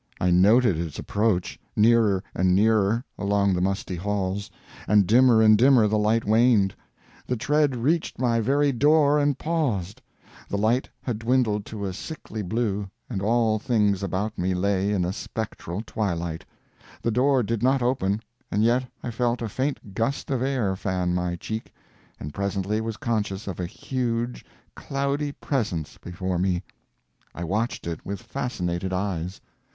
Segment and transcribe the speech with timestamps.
[0.19, 4.49] I noted its approach, nearer and nearer, along the musty halls,
[4.87, 6.73] and dimmer and dimmer the light waned.
[7.27, 10.01] The tread reached my very door and paused
[10.49, 15.05] the light had dwindled to a sickly blue, and all things about me lay in
[15.05, 16.43] a spectral twilight.
[17.03, 21.13] The door did not open, and yet I felt a faint gust of air fan
[21.13, 21.71] my cheek,
[22.19, 24.43] and presently was conscious of a huge,
[24.75, 26.63] cloudy presence before me.
[27.35, 29.39] I watched it with fascinated eyes.